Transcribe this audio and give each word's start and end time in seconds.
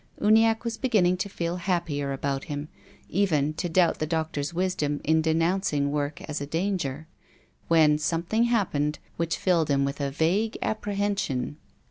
Uniacke 0.19 0.63
was 0.63 0.77
beginning 0.79 1.15
to 1.17 1.29
feel 1.29 1.57
happier 1.57 2.11
about 2.11 2.45
him, 2.45 2.69
even 3.07 3.53
to 3.53 3.69
doubt 3.69 3.99
the 3.99 4.07
doctor's 4.07 4.51
wisdom 4.51 4.99
in 5.03 5.21
denouncing 5.21 5.91
work 5.91 6.21
as 6.21 6.41
a 6.41 6.47
danger, 6.47 7.07
when 7.67 7.99
something 7.99 8.45
happened 8.45 8.97
which 9.17 9.37
filled 9.37 9.69
him 9.69 9.85
with 9.85 10.01
a 10.01 10.09
vague 10.09 10.57
apprehension. 10.63 11.57